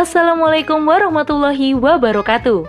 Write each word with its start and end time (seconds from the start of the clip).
Assalamualaikum 0.00 0.88
warahmatullahi 0.88 1.76
wabarakatuh. 1.76 2.64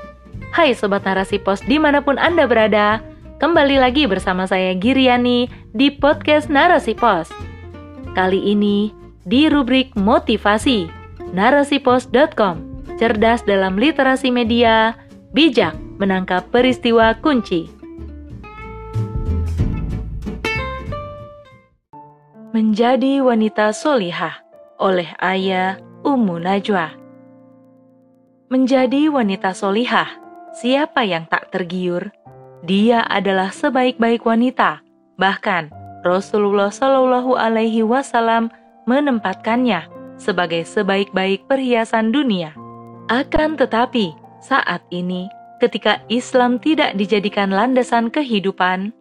Hai 0.52 0.76
Sobat 0.76 1.08
Narasi 1.08 1.40
Pos 1.40 1.64
di 1.64 1.80
mana 1.80 2.04
pun 2.04 2.20
Anda 2.20 2.44
berada 2.44 3.00
Kembali 3.40 3.80
lagi 3.80 4.04
bersama 4.04 4.44
saya 4.44 4.76
Giriani 4.76 5.48
di 5.72 5.96
podcast 5.96 6.52
Narasi 6.52 6.92
Pos. 6.92 7.32
Kali 8.20 8.52
ini 8.52 8.92
di 9.24 9.48
rubrik 9.48 9.96
motivasi 9.96 10.92
narasipos.com 11.32 12.84
Cerdas 13.00 13.48
dalam 13.48 13.80
literasi 13.80 14.28
media, 14.28 15.00
bijak 15.32 15.72
menangkap 16.04 16.52
peristiwa 16.52 17.16
kunci. 17.16 17.72
Menjadi 22.52 23.24
Wanita 23.24 23.72
Solihah 23.72 24.44
oleh 24.84 25.08
Ayah 25.24 25.80
Ummu 26.04 26.36
Najwa 26.36 27.01
Menjadi 28.52 29.08
wanita 29.08 29.56
solihah, 29.56 30.12
siapa 30.52 31.08
yang 31.08 31.24
tak 31.24 31.56
tergiur? 31.56 32.12
Dia 32.68 33.00
adalah 33.08 33.48
sebaik-baik 33.48 34.28
wanita. 34.28 34.84
Bahkan 35.16 35.72
Rasulullah 36.04 36.68
Shallallahu 36.68 37.40
Alaihi 37.40 37.80
Wasallam 37.80 38.52
menempatkannya 38.92 39.88
sebagai 40.20 40.68
sebaik-baik 40.68 41.48
perhiasan 41.48 42.12
dunia. 42.12 42.52
Akan 43.08 43.56
tetapi, 43.56 44.20
saat 44.44 44.84
ini 44.92 45.32
ketika 45.64 46.04
Islam 46.12 46.60
tidak 46.60 47.00
dijadikan 47.00 47.56
landasan 47.56 48.12
kehidupan, 48.12 48.92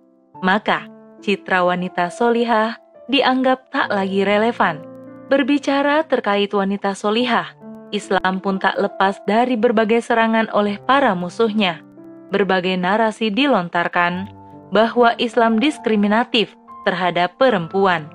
maka 0.47 0.87
citra 1.27 1.67
wanita 1.67 2.07
solihah 2.15 2.79
dianggap 3.11 3.67
tak 3.75 3.91
lagi 3.91 4.23
relevan. 4.23 4.79
Berbicara 5.27 6.07
terkait 6.07 6.55
wanita 6.55 6.95
solihah, 6.95 7.51
Islam 7.91 8.39
pun 8.39 8.63
tak 8.63 8.79
lepas 8.79 9.19
dari 9.27 9.59
berbagai 9.59 10.03
serangan 10.03 10.47
oleh 10.55 10.79
para 10.83 11.15
musuhnya. 11.15 11.83
Berbagai 12.31 12.79
narasi 12.79 13.35
dilontarkan 13.35 14.31
bahwa 14.71 15.19
Islam 15.19 15.59
diskriminatif 15.59 16.55
terhadap 16.87 17.35
perempuan. 17.37 18.07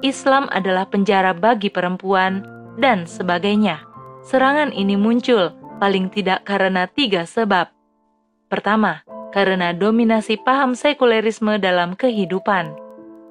Islam 0.00 0.48
adalah 0.48 0.88
penjara 0.88 1.36
bagi 1.36 1.68
perempuan, 1.68 2.40
dan 2.80 3.04
sebagainya. 3.04 3.84
Serangan 4.24 4.72
ini 4.72 4.96
muncul 4.96 5.52
paling 5.76 6.08
tidak 6.08 6.48
karena 6.48 6.88
tiga 6.88 7.28
sebab. 7.28 7.68
Pertama, 8.48 9.04
karena 9.36 9.76
dominasi 9.76 10.40
paham 10.40 10.72
sekulerisme 10.72 11.60
dalam 11.60 11.92
kehidupan. 11.92 12.72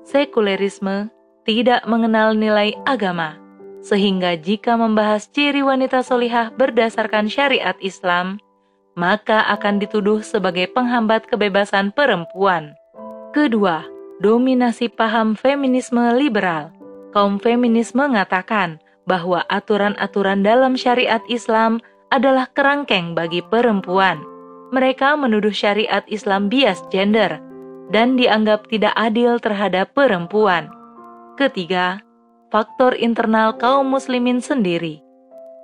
Sekulerisme 0.06 1.10
tidak 1.44 1.82
mengenal 1.90 2.38
nilai 2.38 2.78
agama 2.86 3.49
sehingga 3.80 4.36
jika 4.36 4.76
membahas 4.76 5.32
ciri 5.32 5.64
wanita 5.64 6.04
solihah 6.04 6.52
berdasarkan 6.56 7.32
syariat 7.32 7.76
Islam, 7.80 8.40
maka 9.00 9.48
akan 9.56 9.80
dituduh 9.80 10.20
sebagai 10.20 10.68
penghambat 10.76 11.28
kebebasan 11.32 11.96
perempuan. 11.96 12.76
Kedua, 13.32 13.88
dominasi 14.20 14.92
paham 14.92 15.40
feminisme 15.40 16.02
liberal. 16.20 16.76
Kaum 17.16 17.40
feminis 17.40 17.96
mengatakan 17.96 18.78
bahwa 19.08 19.42
aturan-aturan 19.50 20.46
dalam 20.46 20.76
syariat 20.78 21.24
Islam 21.32 21.82
adalah 22.14 22.46
kerangkeng 22.52 23.16
bagi 23.18 23.42
perempuan. 23.42 24.22
Mereka 24.70 25.18
menuduh 25.18 25.54
syariat 25.54 26.06
Islam 26.06 26.52
bias 26.52 26.86
gender 26.94 27.42
dan 27.90 28.14
dianggap 28.14 28.70
tidak 28.70 28.94
adil 28.94 29.42
terhadap 29.42 29.98
perempuan. 29.98 30.70
Ketiga, 31.42 32.06
faktor 32.50 32.98
internal 32.98 33.54
kaum 33.56 33.90
muslimin 33.90 34.42
sendiri. 34.42 35.02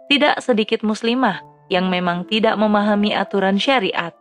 Tidak 0.06 0.38
sedikit 0.38 0.86
muslimah 0.86 1.42
yang 1.74 1.90
memang 1.90 2.30
tidak 2.30 2.54
memahami 2.62 3.18
aturan 3.18 3.58
syariat, 3.58 4.14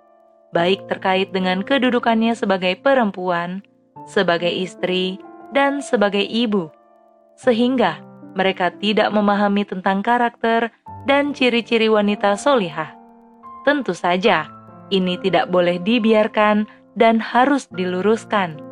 baik 0.56 0.88
terkait 0.88 1.28
dengan 1.30 1.60
kedudukannya 1.60 2.32
sebagai 2.32 2.80
perempuan, 2.80 3.60
sebagai 4.08 4.48
istri, 4.48 5.20
dan 5.52 5.84
sebagai 5.84 6.24
ibu, 6.24 6.72
sehingga 7.36 8.00
mereka 8.32 8.72
tidak 8.80 9.12
memahami 9.12 9.68
tentang 9.68 10.00
karakter 10.00 10.72
dan 11.04 11.36
ciri-ciri 11.36 11.92
wanita 11.92 12.34
solihah. 12.40 12.96
Tentu 13.68 13.92
saja, 13.92 14.48
ini 14.88 15.20
tidak 15.20 15.52
boleh 15.52 15.76
dibiarkan 15.84 16.64
dan 16.96 17.20
harus 17.20 17.68
diluruskan 17.68 18.63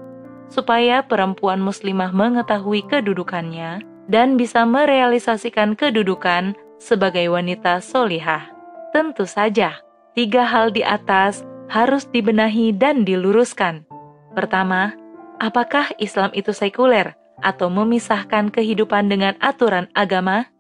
supaya 0.53 1.01
perempuan 1.01 1.65
muslimah 1.65 2.13
mengetahui 2.13 2.85
kedudukannya 2.85 3.81
dan 4.13 4.37
bisa 4.37 4.69
merealisasikan 4.69 5.73
kedudukan 5.73 6.53
sebagai 6.77 7.33
wanita 7.33 7.81
solihah. 7.81 8.53
Tentu 8.93 9.25
saja, 9.25 9.81
tiga 10.13 10.45
hal 10.45 10.69
di 10.69 10.85
atas 10.85 11.41
harus 11.73 12.05
dibenahi 12.13 12.77
dan 12.77 13.09
diluruskan. 13.09 13.89
Pertama, 14.37 14.93
apakah 15.41 15.89
Islam 15.97 16.29
itu 16.37 16.53
sekuler 16.53 17.17
atau 17.41 17.73
memisahkan 17.73 18.53
kehidupan 18.53 19.09
dengan 19.09 19.33
aturan 19.41 19.89
agama? 19.97 20.53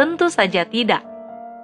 Tentu 0.00 0.32
saja 0.32 0.64
tidak. 0.64 1.04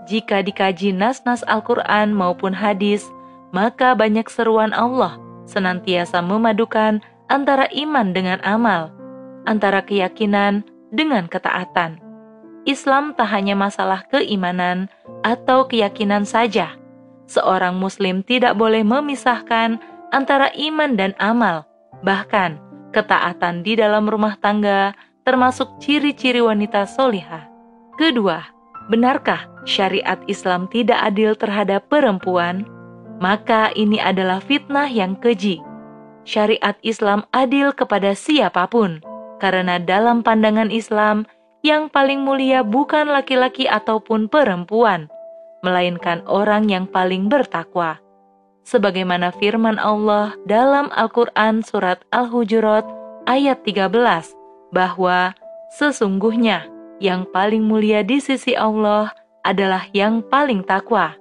Jika 0.04 0.44
dikaji 0.44 0.92
nas-nas 0.92 1.41
Al-Quran 1.48 2.12
maupun 2.12 2.53
hadis, 2.53 3.08
maka 3.56 3.97
banyak 3.97 4.28
seruan 4.28 4.76
Allah 4.76 5.16
senantiasa 5.48 6.20
memadukan 6.20 7.00
antara 7.28 7.68
iman 7.72 8.12
dengan 8.12 8.40
amal, 8.44 8.92
antara 9.48 9.80
keyakinan 9.84 10.64
dengan 10.92 11.28
ketaatan. 11.28 12.00
Islam 12.64 13.12
tak 13.12 13.28
hanya 13.28 13.52
masalah 13.52 14.08
keimanan 14.08 14.88
atau 15.20 15.68
keyakinan 15.68 16.24
saja. 16.24 16.76
Seorang 17.28 17.76
Muslim 17.76 18.24
tidak 18.24 18.56
boleh 18.56 18.84
memisahkan 18.84 19.80
antara 20.12 20.48
iman 20.56 20.96
dan 20.96 21.12
amal, 21.20 21.68
bahkan 22.00 22.60
ketaatan 22.92 23.64
di 23.64 23.76
dalam 23.76 24.08
rumah 24.08 24.36
tangga 24.41 24.96
termasuk 25.24 25.80
ciri-ciri 25.80 26.41
wanita 26.41 26.84
solihah. 26.88 27.48
Kedua, 27.96 28.44
benarkah 28.92 29.48
syariat 29.64 30.20
Islam 30.28 30.68
tidak 30.68 31.00
adil 31.00 31.36
terhadap 31.36 31.88
perempuan? 31.88 32.68
Maka 33.20 33.72
ini 33.72 34.00
adalah 34.00 34.41
fitnah 34.41 34.88
yang 34.88 35.16
keji 35.16 35.62
syariat 36.24 36.76
Islam 36.84 37.24
adil 37.30 37.72
kepada 37.72 38.12
siapa 38.16 38.68
pun, 38.68 39.00
karena 39.38 39.80
dalam 39.80 40.24
pandangan 40.24 40.72
Islam 40.72 41.28
yang 41.64 41.88
paling 41.88 42.20
mulia 42.20 42.60
bukan 42.60 43.08
laki-laki 43.08 43.64
ataupun 43.64 44.28
perempuan, 44.28 45.08
melainkan 45.64 46.20
orang 46.28 46.68
yang 46.68 46.84
paling 46.84 47.32
bertakwa. 47.32 48.00
Sebagaimana 48.64 49.32
firman 49.36 49.76
Allah 49.76 50.32
dalam 50.48 50.88
Al-Quran 50.92 51.60
Surat 51.60 52.00
Al-Hujurat 52.12 52.84
ayat 53.28 53.60
13, 53.64 53.92
bahwa 54.72 55.36
sesungguhnya 55.76 56.68
yang 57.00 57.28
paling 57.28 57.64
mulia 57.64 58.00
di 58.00 58.20
sisi 58.20 58.56
Allah 58.56 59.12
adalah 59.44 59.84
yang 59.92 60.24
paling 60.24 60.64
takwa. 60.64 61.16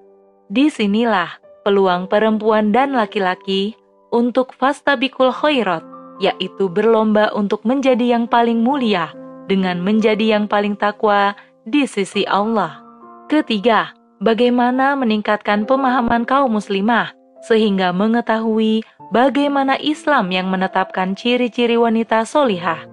Di 0.47 0.71
sinilah 0.71 1.39
peluang 1.67 2.07
perempuan 2.07 2.71
dan 2.71 2.95
laki-laki 2.95 3.75
untuk 4.13 4.53
fastabikul 4.53 5.33
khairat, 5.33 5.81
yaitu 6.21 6.69
berlomba 6.69 7.33
untuk 7.33 7.65
menjadi 7.65 8.13
yang 8.13 8.29
paling 8.29 8.61
mulia 8.61 9.09
dengan 9.49 9.81
menjadi 9.81 10.37
yang 10.37 10.45
paling 10.45 10.77
takwa 10.77 11.33
di 11.65 11.89
sisi 11.89 12.23
Allah. 12.29 12.79
Ketiga, 13.27 13.97
bagaimana 14.21 14.93
meningkatkan 14.93 15.65
pemahaman 15.65 16.23
kaum 16.23 16.53
muslimah 16.53 17.11
sehingga 17.43 17.91
mengetahui 17.91 18.85
bagaimana 19.11 19.75
Islam 19.81 20.31
yang 20.31 20.47
menetapkan 20.47 21.17
ciri-ciri 21.17 21.75
wanita 21.75 22.23
solihah. 22.23 22.87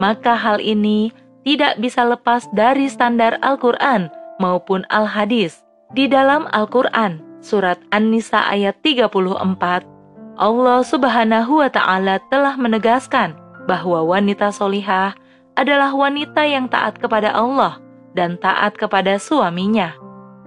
Maka 0.00 0.32
hal 0.32 0.62
ini 0.64 1.12
tidak 1.44 1.76
bisa 1.82 2.06
lepas 2.08 2.48
dari 2.56 2.88
standar 2.88 3.36
Al-Quran 3.44 4.08
maupun 4.40 4.88
Al-Hadis. 4.88 5.60
Di 5.92 6.06
dalam 6.06 6.46
Al-Quran, 6.54 7.20
surat 7.44 7.76
An-Nisa 7.92 8.46
ayat 8.46 8.78
34, 8.80 9.84
Allah 10.40 10.80
Subhanahu 10.80 11.60
wa 11.60 11.68
Ta'ala 11.68 12.16
telah 12.32 12.56
menegaskan 12.56 13.36
bahwa 13.68 14.00
wanita 14.08 14.48
solihah 14.48 15.12
adalah 15.52 15.92
wanita 15.92 16.48
yang 16.48 16.64
taat 16.64 16.96
kepada 16.96 17.28
Allah 17.36 17.76
dan 18.16 18.40
taat 18.40 18.72
kepada 18.80 19.20
suaminya, 19.20 19.92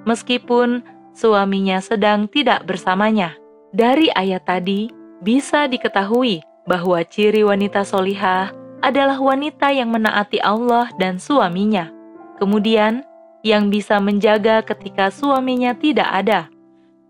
meskipun 0.10 0.82
suaminya 1.14 1.78
sedang 1.78 2.26
tidak 2.26 2.66
bersamanya. 2.66 3.38
Dari 3.70 4.10
ayat 4.18 4.50
tadi 4.50 4.90
bisa 5.22 5.70
diketahui 5.70 6.42
bahwa 6.66 6.98
ciri 7.06 7.46
wanita 7.46 7.86
solihah 7.86 8.50
adalah 8.82 9.22
wanita 9.22 9.70
yang 9.70 9.94
menaati 9.94 10.42
Allah 10.42 10.90
dan 10.98 11.22
suaminya. 11.22 11.94
Kemudian, 12.42 13.06
yang 13.46 13.70
bisa 13.70 14.02
menjaga 14.02 14.66
ketika 14.66 15.14
suaminya 15.14 15.78
tidak 15.78 16.10
ada, 16.10 16.50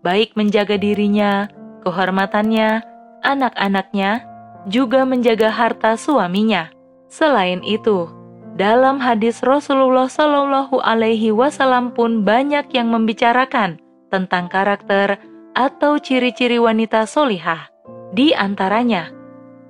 baik 0.04 0.36
menjaga 0.36 0.76
dirinya 0.76 1.48
kehormatannya, 1.84 2.82
anak-anaknya, 3.20 4.24
juga 4.66 5.04
menjaga 5.04 5.52
harta 5.52 5.94
suaminya. 6.00 6.72
Selain 7.12 7.60
itu, 7.62 8.08
Dalam 8.54 9.02
hadis 9.02 9.42
Rasulullah 9.42 10.06
Shallallahu 10.06 10.78
Alaihi 10.78 11.34
Wasallam 11.34 11.90
pun 11.90 12.22
banyak 12.22 12.70
yang 12.70 12.86
membicarakan 12.86 13.82
tentang 14.14 14.46
karakter 14.46 15.18
atau 15.58 15.98
ciri-ciri 15.98 16.62
wanita 16.62 17.02
solihah. 17.02 17.66
Di 18.14 18.30
antaranya, 18.30 19.10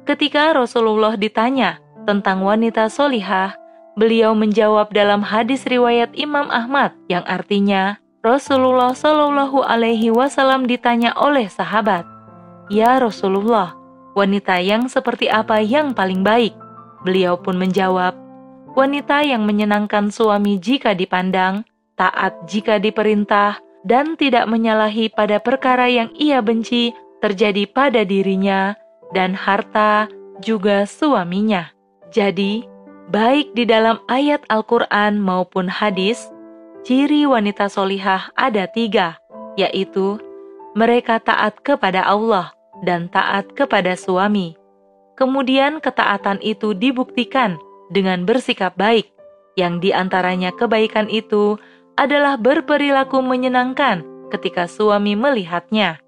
ketika 0.05 0.53
Rasulullah 0.53 1.17
ditanya 1.17 1.81
tentang 2.05 2.45
wanita 2.45 2.93
solihah, 2.93 3.57
beliau 3.97 4.37
menjawab 4.37 4.93
dalam 4.93 5.25
hadis 5.25 5.65
riwayat 5.65 6.13
Imam 6.13 6.53
Ahmad 6.53 6.93
yang 7.09 7.25
artinya 7.25 7.97
Rasulullah 8.25 8.97
Shallallahu 8.97 9.69
Alaihi 9.69 10.09
Wasallam 10.09 10.65
ditanya 10.65 11.13
oleh 11.13 11.45
sahabat, 11.45 12.09
Ya 12.73 12.97
Rasulullah, 12.97 13.77
wanita 14.17 14.65
yang 14.65 14.89
seperti 14.89 15.29
apa 15.29 15.61
yang 15.61 15.93
paling 15.93 16.25
baik? 16.25 16.57
Beliau 17.05 17.37
pun 17.37 17.61
menjawab, 17.61 18.17
wanita 18.73 19.21
yang 19.29 19.45
menyenangkan 19.45 20.09
suami 20.09 20.57
jika 20.57 20.97
dipandang, 20.97 21.69
taat 22.01 22.33
jika 22.49 22.81
diperintah, 22.81 23.61
dan 23.85 24.17
tidak 24.17 24.49
menyalahi 24.49 25.13
pada 25.13 25.37
perkara 25.37 25.85
yang 25.93 26.09
ia 26.17 26.41
benci 26.41 26.97
terjadi 27.21 27.69
pada 27.69 28.09
dirinya 28.09 28.73
dan 29.13 29.37
harta 29.37 30.09
juga 30.41 30.89
suaminya. 30.89 31.69
Jadi, 32.09 32.65
baik 33.13 33.53
di 33.53 33.69
dalam 33.69 34.01
ayat 34.09 34.41
Al-Quran 34.49 35.21
maupun 35.21 35.69
hadis, 35.69 36.33
ciri 36.85 37.25
wanita 37.25 37.73
solihah 37.73 38.29
ada 38.37 38.69
tiga, 38.69 39.17
yaitu 39.57 40.21
mereka 40.77 41.17
taat 41.17 41.57
kepada 41.65 42.05
Allah 42.05 42.53
dan 42.85 43.09
taat 43.09 43.49
kepada 43.57 43.97
suami. 43.97 44.53
Kemudian 45.17 45.81
ketaatan 45.81 46.45
itu 46.45 46.77
dibuktikan 46.77 47.57
dengan 47.89 48.29
bersikap 48.29 48.77
baik, 48.77 49.09
yang 49.57 49.81
di 49.81 49.97
antaranya 49.97 50.53
kebaikan 50.53 51.09
itu 51.09 51.57
adalah 51.97 52.37
berperilaku 52.37 53.23
menyenangkan 53.25 54.05
ketika 54.29 54.69
suami 54.69 55.17
melihatnya. 55.17 56.03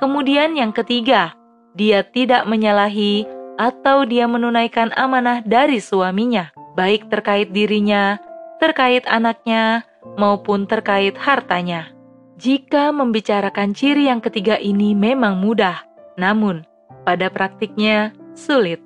Kemudian 0.00 0.56
yang 0.56 0.72
ketiga, 0.72 1.36
dia 1.76 2.02
tidak 2.02 2.48
menyalahi 2.48 3.28
atau 3.60 4.08
dia 4.08 4.24
menunaikan 4.24 4.90
amanah 4.96 5.44
dari 5.44 5.78
suaminya, 5.78 6.48
baik 6.72 7.12
terkait 7.12 7.52
dirinya, 7.52 8.16
terkait 8.56 9.04
anaknya, 9.04 9.84
maupun 10.18 10.66
terkait 10.66 11.14
hartanya. 11.18 11.92
Jika 12.40 12.88
membicarakan 12.90 13.76
ciri 13.76 14.08
yang 14.08 14.24
ketiga 14.24 14.56
ini 14.56 14.96
memang 14.96 15.36
mudah, 15.38 15.84
namun 16.16 16.64
pada 17.04 17.28
praktiknya 17.28 18.16
sulit 18.32 18.80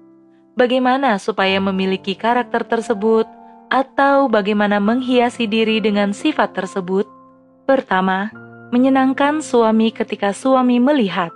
bagaimana 0.58 1.18
supaya 1.18 1.58
memiliki 1.58 2.14
karakter 2.14 2.66
tersebut, 2.66 3.26
atau 3.70 4.30
bagaimana 4.30 4.78
menghiasi 4.78 5.50
diri 5.50 5.82
dengan 5.82 6.14
sifat 6.14 6.54
tersebut? 6.54 7.06
Pertama, 7.66 8.30
menyenangkan 8.70 9.42
suami 9.42 9.90
ketika 9.90 10.30
suami 10.30 10.78
melihat. 10.78 11.34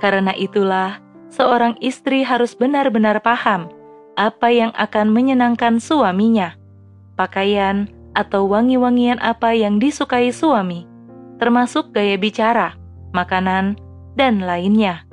Karena 0.00 0.32
itulah, 0.32 1.00
seorang 1.28 1.76
istri 1.84 2.24
harus 2.24 2.56
benar-benar 2.56 3.20
paham 3.20 3.68
apa 4.14 4.48
yang 4.48 4.72
akan 4.78 5.10
menyenangkan 5.10 5.82
suaminya. 5.82 6.54
Pakaian 7.18 7.90
atau 8.14 8.46
wangi-wangian 8.46 9.18
apa 9.18 9.52
yang 9.54 9.82
disukai 9.82 10.30
suami, 10.30 10.86
termasuk 11.38 11.90
gaya 11.90 12.14
bicara, 12.18 12.78
makanan, 13.12 13.78
dan 14.14 14.42
lainnya 14.42 15.04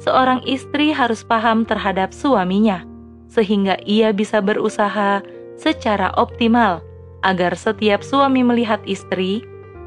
seorang 0.00 0.44
istri 0.44 0.92
harus 0.92 1.24
paham 1.24 1.64
terhadap 1.64 2.12
suaminya, 2.12 2.84
sehingga 3.26 3.80
ia 3.84 4.12
bisa 4.12 4.38
berusaha 4.38 5.24
secara 5.56 6.12
optimal 6.14 6.84
agar 7.24 7.56
setiap 7.56 8.04
suami 8.04 8.44
melihat 8.44 8.78
istri, 8.84 9.42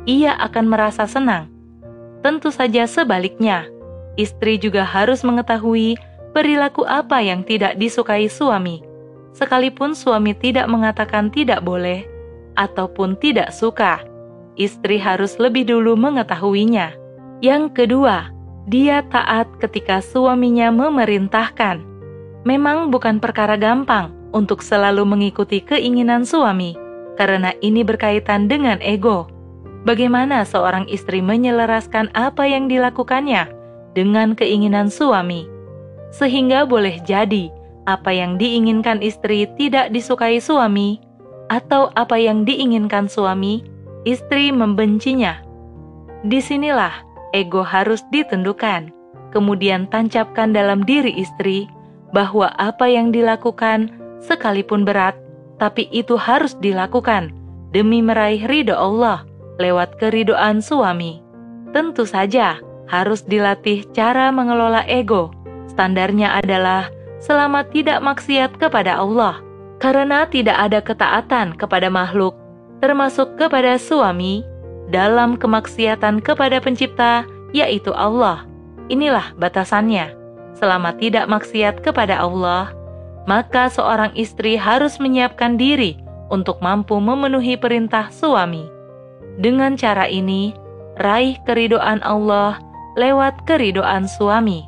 ia 0.09 0.35
akan 0.41 0.65
merasa 0.67 1.05
senang. 1.05 1.47
Tentu 2.19 2.51
saja 2.51 2.83
sebaliknya, 2.83 3.69
istri 4.19 4.59
juga 4.59 4.83
harus 4.83 5.23
mengetahui 5.23 5.95
perilaku 6.35 6.83
apa 6.83 7.23
yang 7.23 7.45
tidak 7.47 7.79
disukai 7.79 8.27
suami, 8.27 8.83
sekalipun 9.31 9.95
suami 9.95 10.35
tidak 10.35 10.67
mengatakan 10.67 11.31
tidak 11.31 11.63
boleh 11.63 12.03
ataupun 12.59 13.15
tidak 13.23 13.55
suka. 13.55 14.03
Istri 14.59 14.99
harus 14.99 15.39
lebih 15.39 15.71
dulu 15.71 15.95
mengetahuinya. 15.95 16.91
Yang 17.39 17.71
kedua, 17.71 18.27
dia 18.67 18.99
taat 19.07 19.47
ketika 19.63 20.03
suaminya 20.03 20.67
memerintahkan. 20.69 21.79
Memang 22.43 22.91
bukan 22.91 23.23
perkara 23.23 23.55
gampang 23.55 24.11
untuk 24.35 24.59
selalu 24.59 25.07
mengikuti 25.07 25.63
keinginan 25.63 26.27
suami, 26.27 26.75
karena 27.15 27.55
ini 27.63 27.81
berkaitan 27.87 28.51
dengan 28.51 28.77
ego. 28.83 29.31
Bagaimana 29.87 30.43
seorang 30.43 30.83
istri 30.91 31.23
menyelaraskan 31.23 32.11
apa 32.11 32.43
yang 32.43 32.67
dilakukannya 32.67 33.47
dengan 33.95 34.35
keinginan 34.35 34.91
suami, 34.91 35.47
sehingga 36.11 36.67
boleh 36.67 36.99
jadi 37.07 37.47
apa 37.87 38.11
yang 38.11 38.35
diinginkan 38.35 38.99
istri 38.99 39.47
tidak 39.55 39.89
disukai 39.95 40.37
suami, 40.43 40.99
atau 41.49 41.89
apa 41.97 42.15
yang 42.15 42.45
diinginkan 42.45 43.09
suami, 43.09 43.65
istri 44.05 44.53
membencinya. 44.53 45.41
Di 46.23 46.39
sinilah 46.39 47.03
ego 47.33 47.65
harus 47.65 48.05
ditundukkan, 48.13 48.93
kemudian 49.33 49.89
tancapkan 49.89 50.53
dalam 50.53 50.85
diri 50.85 51.13
istri 51.17 51.69
bahwa 52.13 52.49
apa 52.57 52.89
yang 52.89 53.13
dilakukan 53.13 53.93
sekalipun 54.21 54.85
berat, 54.85 55.17
tapi 55.61 55.85
itu 55.91 56.15
harus 56.15 56.55
dilakukan 56.57 57.33
demi 57.75 58.01
meraih 58.01 58.41
ridho 58.49 58.73
Allah 58.73 59.25
lewat 59.59 59.99
keridoan 59.99 60.63
suami. 60.63 61.21
Tentu 61.69 62.07
saja 62.07 62.57
harus 62.89 63.21
dilatih 63.21 63.85
cara 63.93 64.33
mengelola 64.33 64.81
ego. 64.89 65.29
Standarnya 65.69 66.41
adalah 66.41 66.89
selama 67.21 67.67
tidak 67.69 68.01
maksiat 68.01 68.57
kepada 68.57 68.97
Allah, 68.97 69.37
karena 69.79 70.27
tidak 70.27 70.59
ada 70.59 70.79
ketaatan 70.83 71.55
kepada 71.55 71.87
makhluk, 71.87 72.35
termasuk 72.83 73.39
kepada 73.39 73.79
suami, 73.79 74.43
dalam 74.91 75.39
kemaksiatan 75.39 76.19
kepada 76.19 76.59
pencipta, 76.59 77.23
yaitu 77.55 77.95
Allah. 77.95 78.43
Inilah 78.91 79.33
batasannya. 79.39 80.13
Selama 80.57 80.91
tidak 80.99 81.31
maksiat 81.31 81.79
kepada 81.79 82.19
Allah, 82.19 82.75
maka 83.23 83.71
seorang 83.71 84.11
istri 84.17 84.59
harus 84.59 84.99
menyiapkan 84.99 85.55
diri 85.55 85.95
untuk 86.27 86.59
mampu 86.59 86.99
memenuhi 86.99 87.55
perintah 87.55 88.11
suami. 88.11 88.67
Dengan 89.39 89.79
cara 89.79 90.09
ini, 90.09 90.51
raih 90.99 91.39
keridoan 91.47 92.03
Allah 92.03 92.59
lewat 92.99 93.47
keridoan 93.47 94.09
suami. 94.09 94.67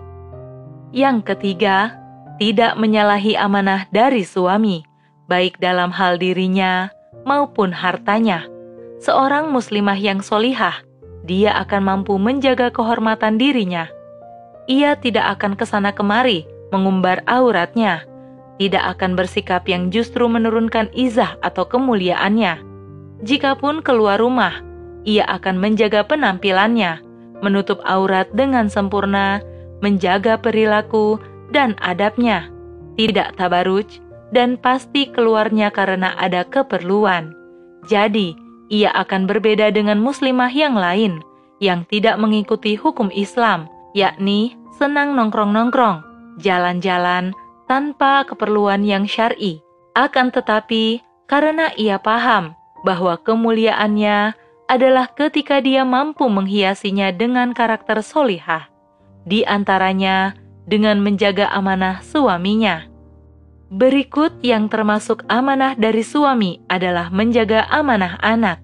Yang 0.95 1.35
ketiga, 1.35 1.97
tidak 2.39 2.79
menyalahi 2.79 3.35
amanah 3.35 3.89
dari 3.91 4.23
suami, 4.23 4.90
baik 5.31 5.63
dalam 5.63 5.95
hal 5.95 6.19
dirinya 6.19 6.91
maupun 7.23 7.71
hartanya 7.71 8.51
seorang 8.99 9.47
muslimah 9.49 9.95
yang 9.95 10.19
solihah, 10.19 10.83
dia 11.23 11.55
akan 11.63 11.81
mampu 11.81 12.19
menjaga 12.19 12.69
kehormatan 12.69 13.39
dirinya. 13.39 13.87
Ia 14.67 14.99
tidak 14.99 15.39
akan 15.39 15.55
ke 15.55 15.63
sana 15.63 15.95
kemari 15.95 16.45
mengumbar 16.75 17.23
auratnya, 17.25 18.03
tidak 18.59 18.97
akan 18.97 19.17
bersikap 19.17 19.65
yang 19.65 19.89
justru 19.89 20.27
menurunkan 20.29 20.91
izah 20.93 21.39
atau 21.41 21.65
kemuliaannya. 21.65 22.61
Jikapun 23.25 23.81
keluar 23.81 24.21
rumah, 24.21 24.61
ia 25.01 25.25
akan 25.25 25.57
menjaga 25.57 26.05
penampilannya, 26.05 27.01
menutup 27.41 27.81
aurat 27.83 28.29
dengan 28.37 28.69
sempurna, 28.69 29.41
menjaga 29.81 30.37
perilaku 30.37 31.17
dan 31.49 31.73
adabnya, 31.81 32.47
tidak 32.95 33.33
tabaruj, 33.35 33.97
dan 34.31 34.55
pasti 34.59 35.11
keluarnya 35.11 35.69
karena 35.71 36.15
ada 36.15 36.47
keperluan. 36.47 37.35
Jadi, 37.87 38.35
ia 38.71 38.91
akan 38.95 39.27
berbeda 39.27 39.69
dengan 39.75 39.99
muslimah 39.99 40.51
yang 40.51 40.79
lain 40.79 41.19
yang 41.61 41.85
tidak 41.87 42.17
mengikuti 42.17 42.73
hukum 42.73 43.13
Islam, 43.13 43.69
yakni 43.93 44.57
senang 44.81 45.13
nongkrong-nongkrong, 45.13 46.01
jalan-jalan 46.41 47.37
tanpa 47.69 48.25
keperluan 48.25 48.81
yang 48.81 49.05
syar'i. 49.05 49.61
Akan 49.93 50.33
tetapi, 50.33 51.05
karena 51.29 51.69
ia 51.77 52.01
paham 52.01 52.57
bahwa 52.81 53.15
kemuliaannya 53.21 54.33
adalah 54.71 55.11
ketika 55.13 55.61
dia 55.61 55.85
mampu 55.85 56.25
menghiasinya 56.27 57.11
dengan 57.11 57.51
karakter 57.51 58.01
solihah, 58.01 58.71
di 59.27 59.45
antaranya 59.45 60.33
dengan 60.65 60.99
menjaga 61.03 61.51
amanah 61.51 61.99
suaminya. 62.01 62.90
Berikut 63.71 64.35
yang 64.43 64.67
termasuk 64.67 65.23
amanah 65.31 65.79
dari 65.79 66.03
suami 66.03 66.59
adalah 66.67 67.07
menjaga 67.07 67.71
amanah 67.71 68.19
anak. 68.19 68.59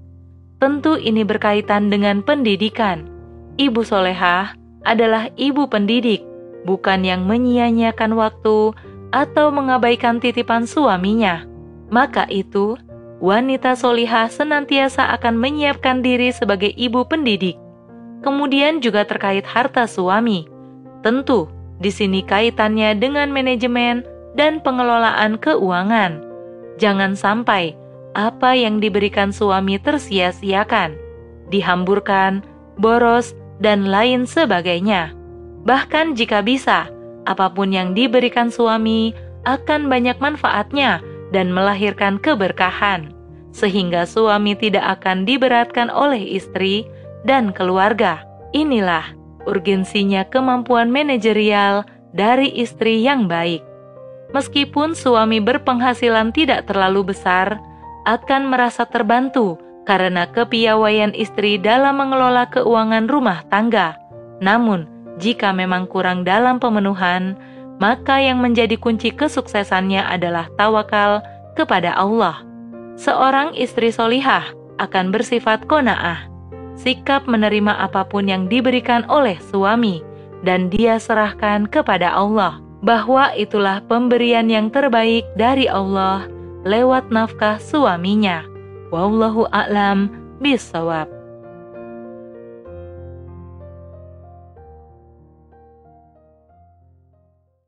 Tentu 0.59 0.99
ini 0.99 1.23
berkaitan 1.23 1.87
dengan 1.87 2.19
pendidikan. 2.19 3.07
Ibu 3.55 3.87
solehah 3.87 4.51
adalah 4.83 5.31
ibu 5.39 5.63
pendidik, 5.71 6.27
bukan 6.67 7.07
yang 7.07 7.23
menyia-nyiakan 7.23 8.19
waktu 8.19 8.75
atau 9.15 9.47
mengabaikan 9.47 10.19
titipan 10.19 10.67
suaminya. 10.67 11.47
maka 11.87 12.27
itu 12.27 12.75
wanita 13.23 13.79
solihah 13.79 14.27
senantiasa 14.27 15.07
akan 15.15 15.39
menyiapkan 15.39 16.03
diri 16.03 16.35
sebagai 16.35 16.75
ibu 16.75 17.07
pendidik. 17.07 17.55
Kemudian 18.27 18.83
juga 18.83 19.07
terkait 19.07 19.47
harta 19.47 19.87
suami. 19.87 20.51
Tentu, 20.99 21.47
di 21.79 21.87
sini 21.95 22.27
kaitannya 22.27 22.91
dengan 22.99 23.31
manajemen 23.31 24.03
dan 24.38 24.62
pengelolaan 24.62 25.41
keuangan. 25.41 26.22
Jangan 26.77 27.17
sampai 27.17 27.74
apa 28.13 28.53
yang 28.53 28.77
diberikan 28.77 29.34
suami 29.34 29.82
tersia-siakan, 29.82 30.94
dihamburkan, 31.50 32.46
boros, 32.77 33.34
dan 33.58 33.89
lain 33.89 34.29
sebagainya. 34.29 35.13
Bahkan 35.65 36.13
jika 36.13 36.46
bisa, 36.46 36.88
apa 37.25 37.50
pun 37.51 37.74
yang 37.74 37.98
diberikan 37.98 38.53
suami 38.53 39.12
akan 39.44 39.89
banyak 39.89 40.15
manfaatnya 40.22 41.01
dan 41.34 41.51
melahirkan 41.51 42.22
keberkahan, 42.22 43.12
sehingga 43.51 44.08
suami 44.08 44.53
tidak 44.56 45.01
akan 45.01 45.25
diberatkan 45.25 45.89
oleh 45.91 46.22
istri 46.22 46.86
dan 47.27 47.51
keluarga. 47.51 48.24
Inilah 48.56 49.12
urgensinya 49.44 50.24
kemampuan 50.27 50.88
manajerial 50.88 51.84
dari 52.15 52.48
istri 52.56 53.03
yang 53.03 53.27
baik. 53.27 53.66
Meskipun 54.36 54.91
suami 54.91 55.39
berpenghasilan 55.39 56.36
tidak 56.36 56.67
terlalu 56.67 57.15
besar, 57.15 57.60
akan 58.07 58.51
merasa 58.51 58.84
terbantu 58.88 59.60
karena 59.88 60.27
kepiawaian 60.27 61.15
istri 61.15 61.55
dalam 61.55 62.03
mengelola 62.03 62.48
keuangan 62.51 63.07
rumah 63.07 63.43
tangga. 63.48 63.96
Namun, 64.43 64.88
jika 65.17 65.55
memang 65.55 65.88
kurang 65.88 66.27
dalam 66.27 66.60
pemenuhan, 66.60 67.39
maka 67.79 68.19
yang 68.19 68.43
menjadi 68.43 68.75
kunci 68.75 69.15
kesuksesannya 69.15 70.03
adalah 70.03 70.51
tawakal 70.60 71.24
kepada 71.55 71.96
Allah. 71.96 72.43
Seorang 73.00 73.55
istri 73.55 73.93
solihah 73.93 74.43
akan 74.81 75.13
bersifat 75.13 75.65
kona'ah, 75.69 76.27
sikap 76.75 77.25
menerima 77.25 77.74
apa 77.79 78.05
pun 78.05 78.27
yang 78.27 78.50
diberikan 78.50 79.05
oleh 79.10 79.39
suami, 79.39 80.03
dan 80.46 80.69
dia 80.69 81.01
serahkan 81.01 81.65
kepada 81.69 82.13
Allah, 82.13 82.62
bahwa 82.86 83.34
itulah 83.34 83.81
pemberian 83.86 84.48
yang 84.48 84.69
terbaik 84.69 85.25
dari 85.34 85.65
Allah 85.65 86.29
lewat 86.67 87.10
nafkah 87.10 87.57
suaminya. 87.57 88.46
Wallahu 88.93 89.50
a'lam 89.50 90.13
bisawab. 90.39 91.16